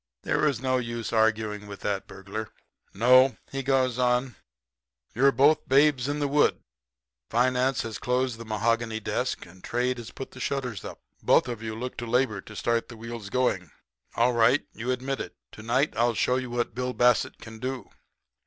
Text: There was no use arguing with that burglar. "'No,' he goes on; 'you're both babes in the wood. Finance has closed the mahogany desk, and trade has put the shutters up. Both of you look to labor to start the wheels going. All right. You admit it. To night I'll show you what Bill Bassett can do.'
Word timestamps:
There 0.23 0.39
was 0.39 0.59
no 0.59 0.77
use 0.79 1.13
arguing 1.13 1.67
with 1.67 1.81
that 1.81 2.07
burglar. 2.07 2.49
"'No,' 2.91 3.37
he 3.51 3.61
goes 3.61 3.99
on; 3.99 4.35
'you're 5.13 5.31
both 5.31 5.67
babes 5.69 6.07
in 6.07 6.17
the 6.17 6.27
wood. 6.27 6.59
Finance 7.29 7.83
has 7.83 7.99
closed 7.99 8.39
the 8.39 8.43
mahogany 8.45 8.99
desk, 8.99 9.45
and 9.45 9.63
trade 9.63 9.99
has 9.99 10.09
put 10.09 10.31
the 10.31 10.39
shutters 10.39 10.83
up. 10.83 11.01
Both 11.21 11.47
of 11.47 11.61
you 11.61 11.75
look 11.75 11.97
to 11.97 12.07
labor 12.07 12.41
to 12.41 12.55
start 12.55 12.89
the 12.89 12.97
wheels 12.97 13.29
going. 13.29 13.69
All 14.15 14.33
right. 14.33 14.65
You 14.73 14.89
admit 14.89 15.19
it. 15.21 15.35
To 15.51 15.61
night 15.61 15.93
I'll 15.95 16.15
show 16.15 16.37
you 16.37 16.49
what 16.49 16.73
Bill 16.73 16.93
Bassett 16.93 17.37
can 17.37 17.59
do.' 17.59 17.91